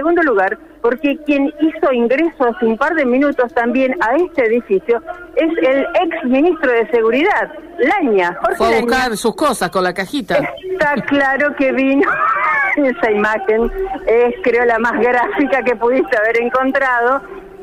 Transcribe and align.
segundo 0.00 0.22
lugar, 0.22 0.58
porque 0.80 1.18
quien 1.26 1.52
hizo 1.60 1.92
ingreso 1.92 2.44
hace 2.44 2.64
un 2.64 2.78
par 2.78 2.94
de 2.94 3.04
minutos 3.04 3.52
también 3.52 3.94
a 4.00 4.16
este 4.16 4.46
edificio 4.46 5.02
es 5.36 5.50
el 5.58 5.86
ex 6.02 6.24
ministro 6.24 6.72
de 6.72 6.90
Seguridad, 6.90 7.52
Laña. 7.78 8.34
Jorge 8.40 8.56
Fue 8.56 8.78
a 8.78 8.80
buscar 8.80 9.16
sus 9.18 9.34
cosas 9.34 9.68
con 9.68 9.84
la 9.84 9.92
cajita. 9.92 10.38
Está 10.72 10.94
claro 11.06 11.54
que 11.56 11.72
vino. 11.72 12.10
Esa 12.76 13.10
imagen 13.10 13.70
es, 14.06 14.34
creo, 14.42 14.64
la 14.64 14.78
más 14.78 14.98
gráfica 15.00 15.62
que 15.62 15.76
pudiste 15.76 16.16
haber 16.16 16.40
encontrado 16.40 17.20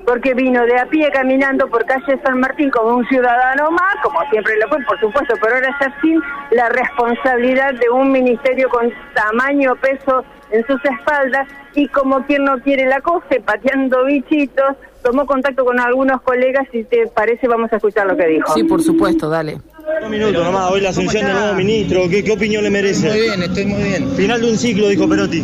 porque 0.08 0.34
vino 0.34 0.66
de 0.66 0.80
a 0.80 0.86
pie 0.86 1.12
caminando 1.12 1.68
por 1.68 1.86
calle 1.86 2.18
San 2.23 2.40
Martín 2.40 2.70
como 2.70 2.96
un 2.96 3.05
ciudadano 3.10 3.70
más, 3.71 3.94
como 4.02 4.18
siempre 4.32 4.54
lo 4.58 4.70
fue, 4.70 4.78
por 4.86 4.98
supuesto, 5.02 5.34
pero 5.41 5.55
ahora 5.55 5.78
ya 5.82 5.94
sin 6.02 6.22
la 6.52 6.70
responsabilidad 6.70 7.73
de 7.73 7.90
un 7.90 8.14
ministerio 8.14 8.70
con 8.70 8.90
tamaño, 9.14 9.76
peso 9.76 10.23
en 10.52 10.66
sus 10.66 10.80
espaldas 10.86 11.50
y 11.76 11.90
como 11.90 12.26
quien 12.26 12.46
no 12.46 12.58
quiere 12.59 12.86
la 12.86 13.02
coge, 13.02 13.41
pateando 13.41 14.05
bichitos, 14.05 14.78
tomó 15.04 15.26
contacto 15.26 15.66
con 15.66 15.78
algunos 15.78 16.22
colegas 16.22 16.66
y 16.72 16.86
te 16.86 17.08
parece 17.08 17.50
vamos 17.50 17.73
a 17.73 17.76
escuchar 17.76 18.08
lo 18.08 18.16
que 18.16 18.28
dijo. 18.28 18.53
Sí, 18.53 18.64
por 18.64 18.81
supuesto, 18.81 19.28
dale. 19.30 19.58
Un 20.02 20.09
minuto 20.09 20.42
nomás, 20.42 20.72
hoy 20.72 20.80
la 20.80 20.92
asunción 20.92 21.26
del 21.26 21.34
nuevo 21.34 21.53
ministro, 21.55 22.08
¿qué, 22.09 22.23
¿qué 22.23 22.31
opinión 22.31 22.64
le 22.64 22.70
merece? 22.70 23.09
Muy 23.09 23.20
bien, 23.20 23.44
estoy 23.44 23.66
muy 23.66 23.84
bien. 23.84 24.09
Final 24.12 24.39
de 24.39 24.52
un 24.52 24.58
ciclo, 24.58 24.88
dijo 24.88 25.05
Perotti. 25.09 25.44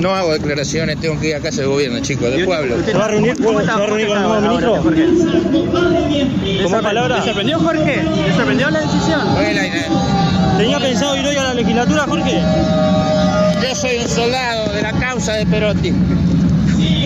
No 0.00 0.14
hago 0.14 0.32
declaraciones, 0.32 0.98
tengo 0.98 1.20
que 1.20 1.28
ir 1.28 1.34
a 1.34 1.40
casa 1.40 1.60
del 1.60 1.68
gobierno, 1.68 2.00
chicos, 2.00 2.30
del 2.30 2.46
pueblo. 2.46 2.76
¿Se 2.84 2.94
va 2.94 3.04
a 3.04 3.08
reunir, 3.08 3.36
¿se 3.36 3.42
va 3.42 3.60
a 3.60 3.86
reunir 3.86 4.06
con 4.08 4.16
el 4.16 4.22
nuevo 4.22 4.40
ministro? 4.40 4.82
¿Cómo 6.62 6.82
palabra? 6.82 7.18
¿Le 7.18 7.24
sorprendió, 7.24 7.58
Jorge? 7.58 8.02
¿Le 8.02 8.34
sorprendió 8.34 8.70
la 8.70 8.80
decisión? 8.80 9.20
¿Tenía 10.56 10.78
pensado 10.78 11.16
ir 11.16 11.26
hoy 11.26 11.36
a 11.36 11.42
la 11.44 11.54
legislatura, 11.54 12.04
Jorge? 12.08 12.40
Yo 13.62 13.74
soy 13.74 13.98
un 13.98 14.08
soldado 14.08 14.72
de 14.72 14.82
la 14.82 14.92
causa 14.92 15.34
de 15.34 15.44
Perotti. 15.46 15.92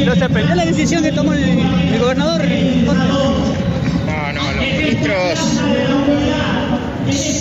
¿Lo 0.04 0.14
sorprendió 0.14 0.54
la 0.54 0.64
decisión 0.64 1.02
que 1.02 1.10
tomó 1.10 1.32
el, 1.32 1.42
el 1.42 1.98
gobernador? 2.00 2.42
No, 4.06 4.32
no, 4.32 4.52
los 4.52 4.66
ministros 4.66 5.60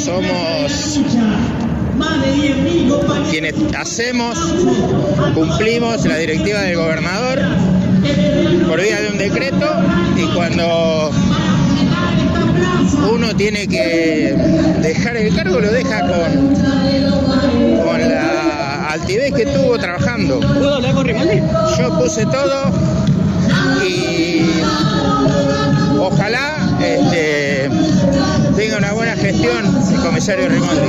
somos 0.04 1.00
quienes 3.30 3.56
hacemos, 3.78 4.38
cumplimos 5.34 6.06
la 6.06 6.18
directiva 6.18 6.62
del 6.62 6.78
gobernador 6.78 7.40
por 8.68 8.82
vía 8.82 9.02
de 9.02 9.10
un 9.10 9.18
decreto 9.18 9.66
y 10.18 10.26
cuando 10.34 11.12
uno 13.12 13.36
tiene 13.36 13.68
que 13.68 14.36
dejar 14.82 15.18
el 15.18 15.36
cargo 15.36 15.60
lo 15.60 15.72
deja 15.72 16.00
con, 16.02 16.56
con 17.86 18.02
la 18.02 18.90
altivez 18.92 19.34
que 19.34 19.46
tuvo 19.46 19.78
trabajando. 19.78 20.40
Yo 21.78 22.00
puse 22.00 22.26
todo 22.26 22.72
y 23.86 24.42
ojalá 26.00 26.78
este, 26.82 27.43
gestión 29.24 29.66
el 29.94 30.02
comisario 30.02 30.50
Rimaldi. 30.50 30.88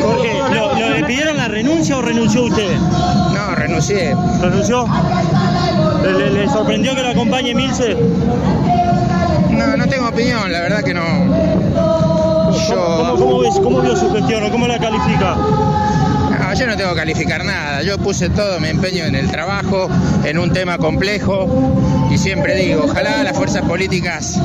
¿lo, 0.55 0.75
le 0.75 1.05
pidieron 1.05 1.37
la 1.37 1.49
renuncia 1.49 1.97
o 1.97 2.03
renunció 2.03 2.45
usted? 2.45 2.77
No, 3.33 3.55
renuncié. 3.55 4.15
¿Renunció? 4.41 4.89
¿Le, 6.03 6.49
sorprendió 6.49 6.95
que 6.97 7.03
lo 7.03 7.09
acompañe 7.11 7.55
Milce? 7.55 7.97
No, 9.51 9.77
no 9.77 9.87
tengo 9.87 10.09
opinión, 10.09 10.51
la 10.51 10.61
verdad 10.63 10.83
que 10.83 10.95
no. 10.95 11.03
Yo... 12.69 13.17
¿Cómo, 13.19 13.63
¿Cómo, 13.63 13.81
vio 13.81 13.97
su 13.97 14.13
gestión 14.13 14.43
o 14.43 14.51
cómo 14.51 14.67
la 14.67 14.79
califica? 14.79 15.37
No, 16.55 16.61
yo 16.61 16.67
no 16.69 16.77
tengo 16.77 16.91
que 16.91 17.01
calificar 17.01 17.45
nada, 17.45 17.83
yo 17.83 17.99
puse 17.99 18.31
todo 18.31 18.61
mi 18.61 18.69
empeño 18.69 19.05
en 19.07 19.17
el 19.17 19.29
trabajo, 19.29 19.89
en 20.25 20.39
un 20.39 20.53
tema 20.53 20.79
complejo 20.79 21.49
y 22.13 22.17
siempre 22.17 22.55
digo, 22.55 22.85
ojalá 22.85 23.25
las 23.25 23.37
fuerzas 23.37 23.63
políticas 23.63 24.41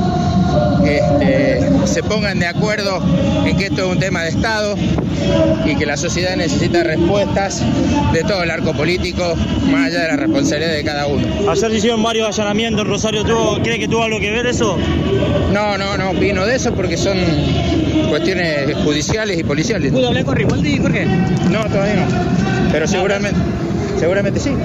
este, 0.84 1.60
se 1.86 2.02
pongan 2.02 2.40
de 2.40 2.46
acuerdo 2.46 3.00
en 3.46 3.56
que 3.56 3.66
esto 3.66 3.84
es 3.84 3.92
un 3.92 4.00
tema 4.00 4.24
de 4.24 4.30
Estado 4.30 4.74
y 5.64 5.76
que 5.76 5.86
la 5.86 5.96
sociedad 5.96 6.34
necesita 6.34 6.82
respuestas 6.82 7.62
de 8.12 8.24
todo 8.24 8.42
el 8.42 8.50
arco 8.50 8.72
político, 8.72 9.36
más 9.70 9.86
allá 9.86 10.02
de 10.02 10.08
la 10.08 10.16
responsabilidad 10.16 10.72
de 10.72 10.82
cada 10.82 11.06
uno. 11.06 11.24
Ayer 11.48 11.72
hicieron 11.72 12.02
varios 12.02 12.26
allanamientos 12.26 12.82
en 12.82 12.88
Rosario, 12.88 13.22
¿cree 13.62 13.78
que 13.78 13.86
tuvo 13.86 14.02
algo 14.02 14.18
que 14.18 14.32
ver 14.32 14.46
eso? 14.46 14.76
No, 15.52 15.78
no, 15.78 15.96
no 15.96 16.10
opino 16.10 16.44
de 16.44 16.56
eso 16.56 16.72
porque 16.74 16.96
son 16.96 17.18
cuestiones 18.08 18.74
judiciales 18.84 19.38
y 19.38 19.44
policiales. 19.44 19.92
¿Pudo 19.92 20.08
hablar 20.08 20.24
con 20.24 20.36
Rivaldi, 20.36 20.78
Jorge? 20.78 21.06
No, 21.50 21.64
todavía 21.64 21.94
no, 21.94 21.99
pero 22.72 22.86
seguramente, 22.86 23.38
seguramente 23.98 24.40
sí. 24.40 24.56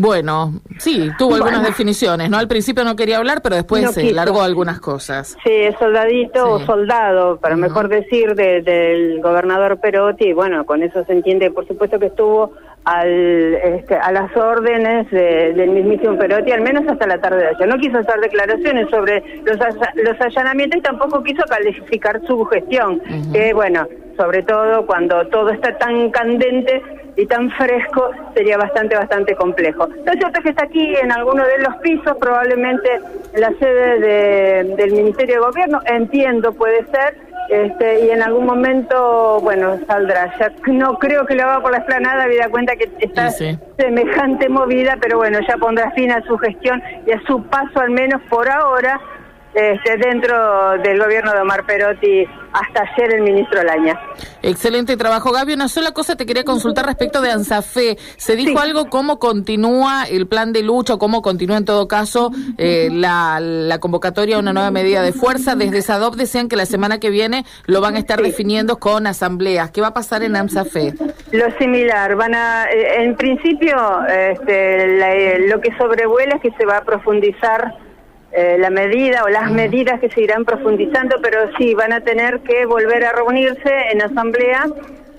Bueno, 0.00 0.52
sí, 0.78 1.10
tuvo 1.18 1.34
algunas 1.34 1.64
definiciones, 1.64 2.30
¿no? 2.30 2.38
Al 2.38 2.46
principio 2.46 2.84
no 2.84 2.94
quería 2.94 3.18
hablar, 3.18 3.42
pero 3.42 3.56
después 3.56 3.90
se 3.90 4.12
largó 4.12 4.42
algunas 4.42 4.78
cosas. 4.78 5.36
Sí, 5.42 5.50
soldadito 5.76 6.52
o 6.52 6.60
soldado, 6.60 7.38
para 7.40 7.56
mejor 7.56 7.88
decir, 7.88 8.36
del 8.36 9.20
gobernador 9.20 9.80
Perotti, 9.80 10.26
y 10.26 10.32
bueno, 10.34 10.64
con 10.64 10.84
eso 10.84 11.04
se 11.04 11.14
entiende, 11.14 11.50
por 11.50 11.66
supuesto 11.66 11.98
que 11.98 12.06
estuvo 12.06 12.52
al, 12.84 13.54
este, 13.54 13.96
a 13.96 14.12
las 14.12 14.36
órdenes 14.36 15.10
del 15.10 15.70
mismísimo 15.70 16.16
Perotti, 16.16 16.52
al 16.52 16.60
menos 16.60 16.84
hasta 16.88 17.04
la 17.08 17.20
tarde 17.20 17.38
de 17.38 17.48
ayer. 17.48 17.66
No 17.66 17.76
quiso 17.78 17.98
hacer 17.98 18.20
declaraciones 18.20 18.88
sobre 18.90 19.42
los, 19.44 19.56
los 19.56 20.20
allanamientos 20.20 20.78
y 20.78 20.82
tampoco 20.82 21.24
quiso 21.24 21.42
calificar 21.48 22.20
su 22.24 22.44
gestión, 22.44 23.02
que 23.32 23.52
bueno, 23.52 23.84
sobre 24.18 24.42
todo 24.42 24.84
cuando 24.84 25.26
todo 25.28 25.50
está 25.50 25.78
tan 25.78 26.10
candente 26.10 26.82
y 27.16 27.24
tan 27.26 27.50
fresco, 27.52 28.10
sería 28.34 28.58
bastante, 28.58 28.94
bastante 28.96 29.34
complejo. 29.34 29.88
Lo 30.04 30.12
cierto 30.12 30.38
es 30.38 30.44
que 30.44 30.50
está 30.50 30.64
aquí 30.64 30.94
en 30.94 31.10
alguno 31.10 31.44
de 31.44 31.58
los 31.58 31.76
pisos, 31.76 32.16
probablemente 32.20 32.88
en 33.32 33.40
la 33.40 33.52
sede 33.58 34.64
del 34.76 34.92
Ministerio 34.92 35.36
de 35.36 35.40
Gobierno, 35.40 35.80
entiendo, 35.86 36.52
puede 36.52 36.84
ser, 36.86 37.16
este, 37.48 38.06
y 38.06 38.10
en 38.10 38.22
algún 38.22 38.46
momento, 38.46 39.40
bueno, 39.40 39.78
saldrá. 39.86 40.32
Ya 40.38 40.52
no 40.66 40.98
creo 40.98 41.24
que 41.26 41.34
lo 41.34 41.44
haga 41.44 41.60
por 41.60 41.72
la 41.72 41.78
esplanada, 41.78 42.24
habida 42.24 42.48
cuenta 42.50 42.76
que 42.76 42.88
está 43.00 43.30
semejante 43.30 44.48
movida, 44.48 44.96
pero 45.00 45.16
bueno, 45.18 45.38
ya 45.48 45.56
pondrá 45.56 45.90
fin 45.92 46.12
a 46.12 46.22
su 46.22 46.36
gestión 46.38 46.82
y 47.06 47.12
a 47.12 47.20
su 47.22 47.42
paso, 47.44 47.80
al 47.80 47.90
menos 47.90 48.20
por 48.28 48.48
ahora, 48.48 49.00
este, 49.58 49.96
dentro 49.96 50.78
del 50.84 51.00
gobierno 51.00 51.32
de 51.32 51.40
Omar 51.40 51.66
Perotti 51.66 52.24
hasta 52.52 52.82
ayer 52.82 53.14
el 53.14 53.22
ministro 53.22 53.62
Laña. 53.64 53.98
Excelente 54.40 54.96
trabajo, 54.96 55.32
Gaby. 55.32 55.54
Una 55.54 55.66
sola 55.66 55.90
cosa 55.90 56.14
te 56.14 56.26
quería 56.26 56.44
consultar 56.44 56.86
respecto 56.86 57.20
de 57.20 57.32
ANSAFE. 57.32 57.96
¿Se 58.16 58.36
dijo 58.36 58.60
algo 58.60 58.88
cómo 58.88 59.18
continúa 59.18 60.04
el 60.08 60.28
plan 60.28 60.52
de 60.52 60.62
lucha 60.62 60.94
o 60.94 60.98
cómo 60.98 61.22
continúa 61.22 61.56
en 61.56 61.64
todo 61.64 61.88
caso 61.88 62.30
eh, 62.56 62.88
la, 62.92 63.78
convocatoria 63.80 64.36
a 64.36 64.38
una 64.38 64.52
nueva 64.52 64.70
medida 64.70 65.02
de 65.02 65.12
fuerza? 65.12 65.56
Desde 65.56 65.82
SADOP 65.82 66.14
decían 66.14 66.48
que 66.48 66.54
la 66.54 66.66
semana 66.66 67.00
que 67.00 67.10
viene 67.10 67.44
lo 67.66 67.80
van 67.80 67.96
a 67.96 67.98
estar 67.98 68.22
definiendo 68.22 68.78
con 68.78 69.08
asambleas. 69.08 69.72
¿Qué 69.72 69.80
va 69.80 69.88
a 69.88 69.94
pasar 69.94 70.22
en 70.22 70.36
ANSAFE? 70.36 70.94
Lo 71.32 71.46
similar. 71.58 72.14
Van 72.14 72.34
a, 72.34 72.66
eh, 72.70 73.02
en 73.02 73.16
principio, 73.16 73.76
este, 74.06 75.48
lo 75.48 75.60
que 75.60 75.76
sobrevuela 75.76 76.36
es 76.36 76.42
que 76.42 76.56
se 76.56 76.64
va 76.64 76.78
a 76.78 76.84
profundizar 76.84 77.87
eh, 78.32 78.56
la 78.58 78.70
medida 78.70 79.24
o 79.24 79.28
las 79.28 79.50
medidas 79.50 80.00
que 80.00 80.10
se 80.10 80.22
irán 80.22 80.44
profundizando, 80.44 81.16
pero 81.22 81.50
sí 81.56 81.74
van 81.74 81.92
a 81.92 82.00
tener 82.00 82.40
que 82.40 82.66
volver 82.66 83.04
a 83.04 83.12
reunirse 83.12 83.72
en 83.92 84.02
asamblea 84.02 84.66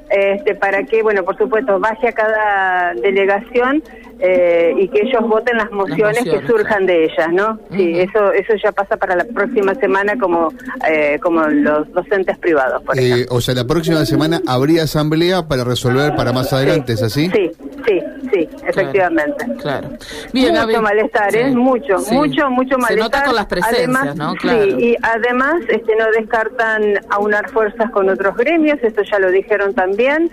este, 0.10 0.56
para 0.56 0.84
que, 0.84 1.04
bueno, 1.04 1.24
por 1.24 1.38
supuesto, 1.38 1.80
vaya 1.80 2.10
a 2.10 2.12
cada 2.12 2.94
delegación 2.96 3.84
eh, 4.20 4.74
y 4.78 4.88
que 4.88 5.02
ellos 5.02 5.22
voten 5.28 5.58
las 5.58 5.72
mociones, 5.72 6.24
que 6.24 6.46
surjan 6.48 6.86
de 6.86 7.06
ellas, 7.06 7.32
¿no? 7.32 7.60
Sí, 7.72 8.00
eso 8.00 8.32
eso 8.34 8.54
ya 8.62 8.72
pasa 8.72 8.98
para 8.98 9.16
la 9.16 9.24
próxima 9.24 9.76
semana 9.76 10.18
como 10.20 10.52
eh, 10.90 11.20
como 11.22 11.44
los 11.44 11.92
docentes 11.94 12.38
privados, 12.40 12.84
por 12.84 12.96
O 13.30 13.42
sea, 13.42 13.54
la 13.54 13.66
próxima 13.66 14.04
semana 14.06 14.42
habría 14.48 14.84
asamblea 14.84 15.48
para 15.48 15.64
resolver 15.64 16.16
para 16.16 16.34
más 16.34 16.52
adelante, 16.54 16.94
¿es 16.94 17.04
así? 17.04 17.30
Sí, 17.30 17.52
sí, 17.88 18.02
sí, 18.34 18.50
efectivamente. 18.70 19.46
Claro. 19.62 19.90
mucho 20.34 20.82
malestar, 20.82 21.36
¿eh? 21.36 21.52
Mucho, 21.52 21.98
mucho, 22.12 22.50
mucho 22.50 22.78
malestar. 22.78 22.90
Se 22.90 22.96
nota 22.98 23.24
con 23.24 23.36
las 23.36 23.46
presencias, 23.46 23.78
además, 23.80 24.16
¿no? 24.16 24.34
Claro. 24.36 24.64
Sí, 24.64 24.76
y 24.80 24.98
además 25.02 25.62
este, 25.68 25.96
no 25.96 26.06
descartan 26.12 27.02
aunar 27.10 27.50
fuerzas 27.50 27.90
con 27.92 28.10
otros 28.10 28.36
gremios, 28.36 28.80
esto 28.82 29.02
ya 29.04 29.20
lo 29.20 29.32
dijeron 29.32 29.74
también 29.74 30.32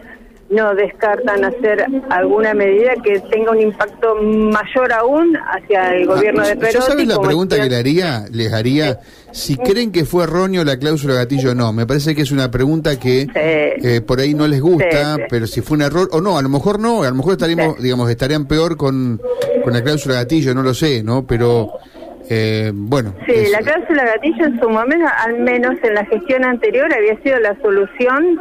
no 0.56 0.74
descartan 0.74 1.44
hacer 1.44 1.84
alguna 2.08 2.54
medida 2.54 2.94
que 3.04 3.20
tenga 3.20 3.50
un 3.52 3.60
impacto 3.60 4.16
mayor 4.16 4.92
aún 4.92 5.36
hacia 5.36 5.94
el 5.94 6.08
ah, 6.10 6.14
gobierno 6.14 6.46
de 6.46 6.56
Perú. 6.56 6.80
¿Sabes 6.80 7.06
la 7.06 7.20
pregunta 7.20 7.56
que 7.56 7.68
le 7.68 7.76
haría? 7.76 8.24
Les 8.32 8.52
haría 8.52 8.98
si 9.32 9.56
creen 9.56 9.92
que 9.92 10.06
fue 10.06 10.24
erróneo 10.24 10.64
la 10.64 10.78
cláusula 10.78 11.14
gatillo 11.14 11.50
o 11.50 11.54
no. 11.54 11.72
Me 11.72 11.86
parece 11.86 12.14
que 12.14 12.22
es 12.22 12.32
una 12.32 12.50
pregunta 12.50 12.98
que 12.98 13.28
eh, 13.34 14.00
por 14.00 14.18
ahí 14.18 14.32
no 14.32 14.48
les 14.48 14.62
gusta, 14.62 15.18
pero 15.28 15.46
si 15.46 15.60
fue 15.60 15.76
un 15.76 15.82
error 15.82 16.08
o 16.12 16.20
no, 16.22 16.38
a 16.38 16.42
lo 16.42 16.48
mejor 16.48 16.80
no, 16.80 17.02
a 17.02 17.10
lo 17.10 17.14
mejor 17.14 17.32
estaríamos, 17.32 17.80
digamos, 17.80 18.10
estarían 18.10 18.46
peor 18.46 18.78
con, 18.78 19.20
con 19.62 19.72
la 19.74 19.82
cláusula 19.82 20.14
gatillo, 20.16 20.54
no 20.54 20.62
lo 20.62 20.72
sé, 20.72 21.02
¿no? 21.02 21.26
Pero 21.26 21.70
eh, 22.28 22.72
bueno. 22.74 23.14
Sí, 23.26 23.34
la 23.50 23.58
cláusula 23.58 24.04
gatillo 24.04 24.46
en 24.46 24.60
su 24.60 24.68
momento, 24.68 25.06
al 25.24 25.38
menos 25.38 25.74
en 25.82 25.94
la 25.94 26.04
gestión 26.06 26.44
anterior, 26.44 26.92
había 26.92 27.20
sido 27.22 27.38
la 27.40 27.56
solución 27.60 28.40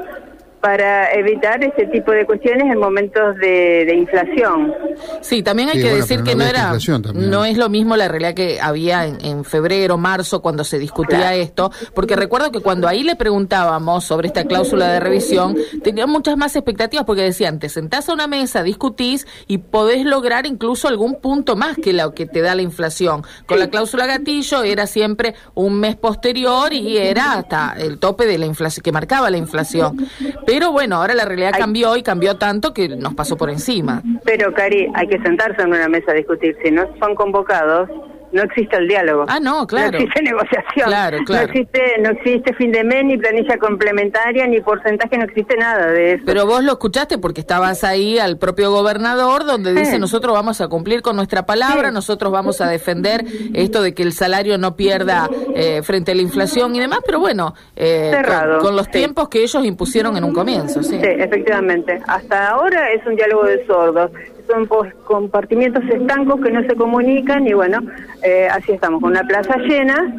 para 0.65 1.13
evitar 1.13 1.63
ese 1.63 1.85
tipo 1.91 2.11
de 2.11 2.25
cuestiones 2.25 2.63
en 2.73 2.79
momentos 2.79 3.37
de, 3.37 3.87
inflación. 3.95 4.73
Sí, 5.21 5.43
también 5.43 5.69
hay 5.69 5.79
que 5.79 5.93
decir 5.93 6.23
que 6.23 6.33
no 6.33 6.43
era, 6.43 6.73
no 7.13 7.45
es 7.45 7.55
lo 7.55 7.69
mismo 7.69 7.95
la 7.95 8.07
realidad 8.07 8.33
que 8.33 8.59
había 8.59 9.05
en, 9.05 9.45
febrero, 9.45 9.99
marzo, 9.99 10.41
cuando 10.41 10.63
se 10.63 10.79
discutía 10.79 11.35
esto, 11.35 11.71
porque 11.93 12.15
recuerdo 12.15 12.51
que 12.51 12.61
cuando 12.61 12.87
ahí 12.87 13.03
le 13.03 13.15
preguntábamos 13.15 14.05
sobre 14.05 14.25
esta 14.25 14.45
cláusula 14.45 14.91
de 14.91 14.99
revisión, 14.99 15.55
tenían 15.83 16.09
muchas 16.09 16.35
más 16.35 16.55
expectativas 16.55 17.05
porque 17.05 17.21
decían, 17.21 17.59
te 17.59 17.69
sentás 17.69 18.09
a 18.09 18.13
una 18.13 18.25
mesa, 18.25 18.63
discutís 18.63 19.27
y 19.45 19.59
podés 19.59 20.03
lograr 20.03 20.47
incluso 20.47 20.87
algún 20.87 21.21
punto 21.21 21.55
más 21.55 21.77
que 21.77 21.93
lo 21.93 22.15
que 22.15 22.25
te 22.25 22.41
da 22.41 22.55
la 22.55 22.63
inflación. 22.63 23.21
Con 23.45 23.59
la 23.59 23.69
cláusula 23.69 24.07
gatillo 24.07 24.63
era 24.63 24.87
siempre 24.87 25.35
un 25.53 25.79
mes 25.79 25.95
posterior 25.95 26.73
y 26.73 26.97
era 26.97 27.33
hasta 27.33 27.75
el 27.77 27.99
tope 27.99 28.25
de 28.25 28.39
la 28.39 28.47
inflación 28.47 28.83
que 28.83 28.91
marcaba 28.91 29.29
la 29.29 29.37
inflación. 29.37 30.07
Pero 30.47 30.54
bueno, 30.71 30.97
ahora 30.97 31.13
la 31.13 31.25
realidad 31.25 31.51
cambió 31.57 31.95
y 31.97 32.03
cambió 32.03 32.37
tanto 32.37 32.73
que 32.73 32.89
nos 32.89 33.13
pasó 33.13 33.37
por 33.37 33.49
encima. 33.49 34.01
Pero, 34.23 34.53
Cari, 34.53 34.87
hay 34.93 35.07
que 35.07 35.19
sentarse 35.19 35.61
en 35.61 35.69
una 35.69 35.87
mesa 35.87 36.11
a 36.11 36.15
discutir. 36.15 36.55
Si 36.63 36.71
no 36.71 36.87
son 36.99 37.15
convocados, 37.15 37.89
no 38.35 38.43
existe 38.43 38.75
el 38.75 38.87
diálogo. 38.87 39.25
Ah, 39.27 39.39
no, 39.39 39.65
claro. 39.65 39.93
No 39.93 39.97
existe 39.99 40.21
negociación. 40.23 40.87
Claro, 40.87 41.17
claro. 41.25 41.47
No 41.47 41.53
existe, 41.53 41.81
no 42.01 42.09
existe 42.09 42.53
fin 42.55 42.71
de 42.71 42.83
mes, 42.83 43.05
ni 43.05 43.17
planilla 43.17 43.57
complementaria, 43.57 44.45
ni 44.45 44.59
porcentaje, 44.59 45.17
no 45.17 45.23
existe 45.23 45.55
nada 45.55 45.87
de 45.87 46.13
eso. 46.13 46.23
Pero 46.25 46.45
vos 46.45 46.61
lo 46.63 46.73
escuchaste 46.73 47.17
porque 47.17 47.39
estabas 47.39 47.85
ahí 47.85 48.19
al 48.19 48.37
propio 48.37 48.71
gobernador 48.71 49.45
donde 49.45 49.73
dice 49.73 49.99
nosotros 49.99 50.33
vamos 50.33 50.59
a 50.59 50.67
cumplir 50.67 51.01
con 51.01 51.15
nuestra 51.15 51.45
palabra, 51.45 51.91
nosotros 51.91 52.31
vamos 52.31 52.59
a 52.59 52.67
defender 52.67 53.23
esto 53.53 53.81
de 53.81 53.93
que 53.93 54.03
el 54.03 54.11
salario 54.11 54.57
no 54.57 54.75
pierda 54.75 55.29
eh, 55.55 55.81
frente 55.83 56.11
a 56.11 56.15
la 56.15 56.21
inflación 56.21 56.75
y 56.75 56.79
demás, 56.81 56.99
pero 57.05 57.19
bueno, 57.19 57.53
eh, 57.75 58.11
con, 58.59 58.75
los 58.75 58.89
tiempos 58.89 59.29
que 59.29 59.43
ellos 59.43 59.63
impusieron 59.63 60.17
en 60.17 60.25
un 60.25 60.33
comienzo. 60.33 60.83
Sí. 60.83 60.99
sí, 60.99 60.99
efectivamente. 61.01 62.01
Hasta 62.05 62.49
ahora 62.49 62.91
es 62.91 63.05
un 63.07 63.15
diálogo 63.15 63.45
de 63.45 63.65
sordos 63.65 64.11
son 64.47 64.67
compartimientos 65.03 65.83
estancos 65.85 66.41
que 66.41 66.51
no 66.51 66.61
se 66.61 66.75
comunican 66.75 67.47
y 67.47 67.53
bueno, 67.53 67.79
eh, 68.23 68.47
así 68.51 68.73
estamos, 68.73 69.01
con 69.01 69.11
una 69.11 69.23
plaza 69.23 69.57
llena. 69.57 70.15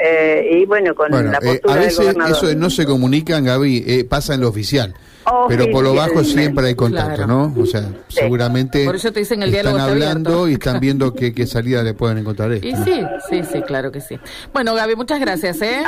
Eh, 0.00 0.60
y 0.60 0.66
bueno, 0.66 0.94
con 0.94 1.10
la 1.10 1.38
eh, 1.38 1.60
postura 1.60 1.74
a 1.74 1.78
veces 1.78 2.16
eso 2.30 2.46
de 2.46 2.54
no 2.54 2.70
se 2.70 2.86
comunican, 2.86 3.44
Gaby, 3.44 4.04
pasa 4.08 4.34
en 4.34 4.42
lo 4.42 4.48
oficial. 4.48 4.94
pero 5.48 5.68
por 5.72 5.82
lo 5.82 5.94
bajo 5.94 6.22
siempre 6.22 6.68
hay 6.68 6.74
contacto, 6.74 7.26
¿no? 7.26 7.52
O 7.58 7.66
sea, 7.66 7.82
seguramente 8.08 8.84
por 8.84 8.94
eso 8.94 9.12
te 9.12 9.20
dicen 9.20 9.42
el 9.42 9.52
están 9.52 9.80
hablando 9.80 10.48
y 10.48 10.52
están 10.52 10.78
viendo 10.78 11.14
qué, 11.14 11.34
qué 11.34 11.46
salida 11.46 11.82
le 11.82 11.94
pueden 11.94 12.18
encontrar. 12.18 12.52
Esto, 12.62 12.66
y 12.68 12.76
sí, 12.76 13.02
sí, 13.28 13.42
sí, 13.50 13.62
claro 13.62 13.90
que 13.90 14.00
sí. 14.00 14.18
Bueno, 14.52 14.74
Gaby, 14.74 14.94
muchas 14.94 15.18
gracias. 15.18 15.60
¿eh? 15.62 15.82